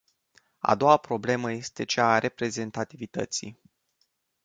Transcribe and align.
A 0.61 0.75
doua 0.75 0.97
problemă 0.97 1.51
este 1.51 1.83
cea 1.83 2.11
a 2.11 2.19
reprezentativității. 2.19 3.57